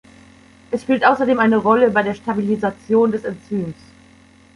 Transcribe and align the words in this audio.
Es 0.71 0.81
spielt 0.81 1.05
außerdem 1.05 1.37
eine 1.39 1.57
Rolle 1.57 1.91
bei 1.91 2.01
der 2.01 2.15
Stabilisation 2.15 3.11
des 3.11 3.23
Enzyms. 3.23 3.75